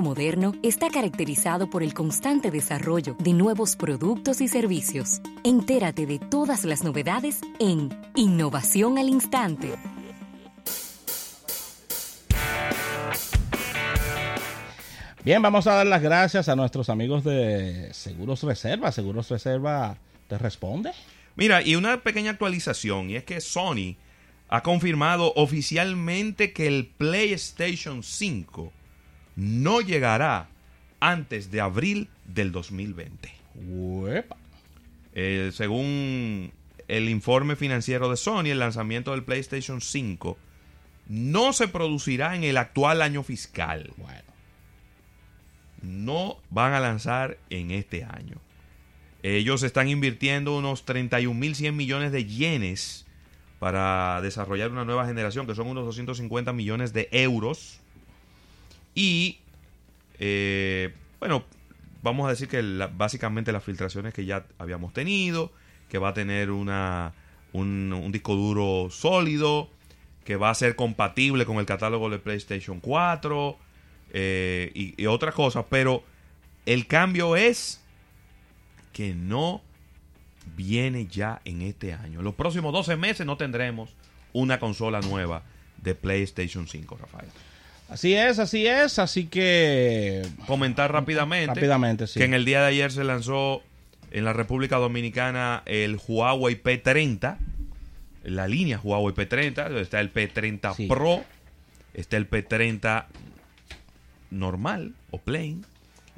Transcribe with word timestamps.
moderno 0.00 0.54
está 0.62 0.90
caracterizado 0.90 1.68
por 1.70 1.82
el 1.82 1.92
constante 1.92 2.52
desarrollo 2.52 3.16
de 3.18 3.32
nuevos 3.32 3.74
productos 3.74 4.40
y 4.40 4.46
servicios. 4.46 5.20
Entérate 5.42 6.06
de 6.06 6.20
todas 6.20 6.64
las 6.64 6.84
novedades 6.84 7.40
en 7.58 7.88
Innovación 8.14 8.96
al 8.96 9.08
Instante. 9.08 9.74
Bien, 15.24 15.42
vamos 15.42 15.66
a 15.66 15.74
dar 15.74 15.86
las 15.88 16.00
gracias 16.00 16.48
a 16.48 16.54
nuestros 16.54 16.90
amigos 16.90 17.24
de 17.24 17.92
Seguros 17.92 18.44
Reserva. 18.44 18.92
Seguros 18.92 19.28
Reserva 19.28 19.98
te 20.28 20.38
responde. 20.38 20.92
Mira, 21.34 21.60
y 21.60 21.74
una 21.74 22.04
pequeña 22.04 22.30
actualización, 22.30 23.10
y 23.10 23.16
es 23.16 23.24
que 23.24 23.40
Sony 23.40 23.96
ha 24.48 24.62
confirmado 24.62 25.32
oficialmente 25.34 26.52
que 26.52 26.68
el 26.68 26.86
PlayStation 26.86 28.04
5 28.04 28.72
no 29.38 29.80
llegará 29.80 30.48
antes 30.98 31.52
de 31.52 31.60
abril 31.60 32.08
del 32.26 32.50
2020. 32.50 33.32
Eh, 35.14 35.50
según 35.52 36.52
el 36.88 37.08
informe 37.08 37.54
financiero 37.54 38.10
de 38.10 38.16
Sony, 38.16 38.46
el 38.46 38.58
lanzamiento 38.58 39.12
del 39.12 39.22
PlayStation 39.22 39.80
5 39.80 40.36
no 41.06 41.52
se 41.52 41.68
producirá 41.68 42.34
en 42.34 42.42
el 42.42 42.56
actual 42.56 43.00
año 43.00 43.22
fiscal. 43.22 43.92
Bueno. 43.96 44.24
No 45.82 46.38
van 46.50 46.72
a 46.72 46.80
lanzar 46.80 47.38
en 47.48 47.70
este 47.70 48.02
año. 48.02 48.38
Ellos 49.22 49.62
están 49.62 49.88
invirtiendo 49.88 50.56
unos 50.56 50.84
31.100 50.84 51.72
millones 51.72 52.10
de 52.10 52.24
yenes 52.24 53.06
para 53.60 54.20
desarrollar 54.20 54.72
una 54.72 54.84
nueva 54.84 55.06
generación, 55.06 55.46
que 55.46 55.54
son 55.54 55.68
unos 55.68 55.84
250 55.84 56.52
millones 56.52 56.92
de 56.92 57.08
euros 57.12 57.80
y, 58.98 59.38
eh, 60.18 60.92
bueno, 61.20 61.44
vamos 62.02 62.26
a 62.26 62.30
decir 62.30 62.48
que 62.48 62.60
básicamente 62.96 63.52
las 63.52 63.62
filtraciones 63.62 64.12
que 64.12 64.24
ya 64.24 64.44
habíamos 64.58 64.92
tenido, 64.92 65.52
que 65.88 65.98
va 65.98 66.08
a 66.08 66.14
tener 66.14 66.50
una, 66.50 67.12
un, 67.52 68.10
disco 68.10 68.34
duro 68.34 68.90
sólido, 68.90 69.70
que 70.24 70.34
va 70.34 70.50
a 70.50 70.54
ser 70.56 70.74
compatible 70.74 71.46
con 71.46 71.58
el 71.58 71.64
catálogo 71.64 72.10
de 72.10 72.18
PlayStation 72.18 72.80
4 72.80 73.56
eh, 74.14 74.72
y, 74.74 75.00
y 75.00 75.06
otras 75.06 75.32
cosas, 75.32 75.64
pero 75.70 76.02
el 76.66 76.88
cambio 76.88 77.36
es 77.36 77.80
que 78.92 79.14
no 79.14 79.62
viene 80.56 81.06
ya 81.06 81.40
en 81.44 81.62
este 81.62 81.92
año. 81.92 82.20
Los 82.20 82.34
próximos 82.34 82.72
12 82.72 82.96
meses 82.96 83.24
no 83.24 83.36
tendremos 83.36 83.94
una 84.32 84.58
consola 84.58 85.00
nueva 85.02 85.44
de 85.76 85.94
PlayStation 85.94 86.66
5, 86.66 86.98
Rafael. 87.00 87.28
Así 87.88 88.14
es, 88.14 88.38
así 88.38 88.66
es, 88.66 88.98
así 88.98 89.26
que... 89.26 90.26
Comentar 90.46 90.92
rápidamente, 90.92 91.54
rápidamente 91.54 92.06
sí. 92.06 92.18
que 92.18 92.26
en 92.26 92.34
el 92.34 92.44
día 92.44 92.60
de 92.60 92.66
ayer 92.66 92.92
se 92.92 93.02
lanzó 93.02 93.62
en 94.10 94.24
la 94.24 94.34
República 94.34 94.76
Dominicana 94.76 95.62
el 95.64 95.98
Huawei 96.06 96.62
P30, 96.62 97.38
la 98.24 98.46
línea 98.46 98.78
Huawei 98.82 99.14
P30, 99.14 99.74
está 99.78 100.00
el 100.00 100.12
P30 100.12 100.86
Pro, 100.86 101.24
está 101.94 102.18
el 102.18 102.28
P30 102.28 103.06
normal 104.30 104.94
o 105.10 105.18
plain, 105.18 105.64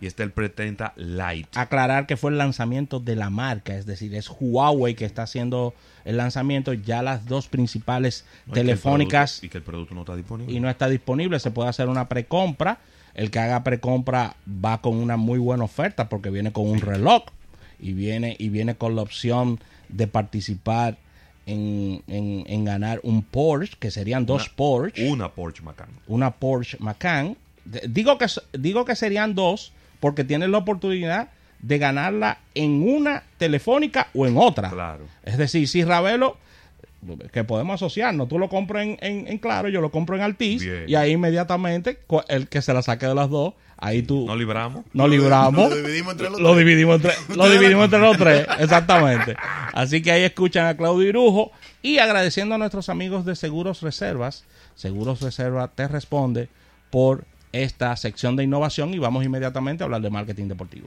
y 0.00 0.06
está 0.06 0.22
el 0.22 0.34
P30 0.34 0.94
Lite. 0.96 1.48
Aclarar 1.58 2.06
que 2.06 2.16
fue 2.16 2.30
el 2.30 2.38
lanzamiento 2.38 3.00
de 3.00 3.16
la 3.16 3.28
marca, 3.28 3.76
es 3.76 3.86
decir, 3.86 4.14
es 4.14 4.30
Huawei 4.40 4.94
que 4.94 5.04
está 5.04 5.22
haciendo 5.22 5.74
el 6.04 6.16
lanzamiento, 6.16 6.72
ya 6.72 7.02
las 7.02 7.26
dos 7.26 7.48
principales 7.48 8.24
telefónicas. 8.52 9.44
Y 9.44 9.50
que, 9.50 9.58
el 9.58 9.64
producto 9.64 9.94
no 9.94 10.00
está 10.00 10.16
disponible. 10.16 10.54
Y 10.54 10.60
no 10.60 10.70
está 10.70 10.88
disponible, 10.88 11.38
se 11.38 11.50
puede 11.50 11.68
hacer 11.68 11.88
una 11.88 12.08
precompra. 12.08 12.78
El 13.12 13.30
que 13.30 13.40
haga 13.40 13.62
precompra 13.62 14.36
va 14.64 14.80
con 14.80 14.96
una 14.96 15.16
muy 15.16 15.38
buena 15.38 15.64
oferta 15.64 16.08
porque 16.08 16.30
viene 16.30 16.52
con 16.52 16.68
un 16.68 16.80
reloj 16.80 17.24
y 17.78 17.92
viene, 17.92 18.36
y 18.38 18.48
viene 18.48 18.76
con 18.76 18.96
la 18.96 19.02
opción 19.02 19.58
de 19.88 20.06
participar 20.06 20.96
en, 21.46 22.02
en, 22.06 22.64
ganar 22.64 23.00
un 23.02 23.22
Porsche, 23.22 23.76
que 23.78 23.90
serían 23.90 24.24
dos 24.24 24.48
Porsche. 24.48 25.10
Una 25.10 25.30
Porsche 25.30 25.62
Macan. 25.62 25.88
Una 26.06 26.30
Porsche 26.30 26.76
Macan. 26.78 27.36
Digo 27.64 28.16
que, 28.16 28.26
digo 28.52 28.84
que 28.84 28.94
serían 28.94 29.34
dos 29.34 29.72
porque 30.00 30.24
tienes 30.24 30.48
la 30.48 30.58
oportunidad 30.58 31.28
de 31.62 31.78
ganarla 31.78 32.38
en 32.54 32.82
una 32.88 33.22
telefónica 33.38 34.08
o 34.14 34.26
en 34.26 34.36
otra. 34.36 34.70
Claro. 34.70 35.04
Es 35.24 35.36
decir, 35.36 35.68
si 35.68 35.84
Ravelo, 35.84 36.38
que 37.32 37.44
podemos 37.44 37.74
asociarnos, 37.74 38.28
tú 38.28 38.38
lo 38.38 38.48
compras 38.48 38.84
en, 38.84 38.98
en, 39.00 39.38
Claro, 39.38 39.68
yo 39.68 39.80
lo 39.80 39.90
compro 39.90 40.16
en 40.16 40.22
Altis, 40.22 40.66
y 40.86 40.94
ahí 40.94 41.12
inmediatamente 41.12 41.98
el 42.28 42.48
que 42.48 42.62
se 42.62 42.72
la 42.72 42.82
saque 42.82 43.06
de 43.06 43.14
las 43.14 43.30
dos, 43.30 43.54
ahí 43.76 44.02
tú... 44.02 44.26
Nos 44.26 44.38
libramos. 44.38 44.84
Nos 44.92 45.08
libramos. 45.08 45.70
Lo 45.70 45.76
dividimos 45.76 46.12
entre 46.12 46.30
los 46.30 46.40
lo 46.40 46.56
Dividimos 46.56 46.96
entre, 46.96 47.12
lo 47.36 47.50
dividimos 47.50 47.84
entre 47.84 47.98
los 47.98 48.16
tres, 48.16 48.46
exactamente. 48.58 49.36
Así 49.72 50.02
que 50.02 50.12
ahí 50.12 50.22
escuchan 50.22 50.66
a 50.66 50.76
Claudio 50.76 51.08
Irujo 51.08 51.52
y 51.82 51.98
agradeciendo 51.98 52.54
a 52.54 52.58
nuestros 52.58 52.88
amigos 52.88 53.24
de 53.24 53.36
Seguros 53.36 53.80
Reservas. 53.82 54.44
Seguros 54.74 55.20
Reserva 55.20 55.68
te 55.68 55.88
responde 55.88 56.48
por 56.90 57.24
esta 57.52 57.96
sección 57.96 58.36
de 58.36 58.44
innovación 58.44 58.94
y 58.94 58.98
vamos 58.98 59.24
inmediatamente 59.24 59.82
a 59.82 59.86
hablar 59.86 60.02
de 60.02 60.10
marketing 60.10 60.48
deportivo. 60.48 60.86